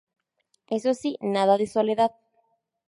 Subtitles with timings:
[0.71, 2.11] Eso sí, nada de soledad.